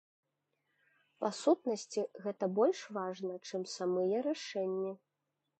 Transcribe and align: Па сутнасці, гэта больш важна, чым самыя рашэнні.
Па 1.23 1.29
сутнасці, 1.41 2.01
гэта 2.25 2.49
больш 2.61 2.79
важна, 2.97 3.39
чым 3.51 3.61
самыя 3.77 4.27
рашэнні. 4.31 4.91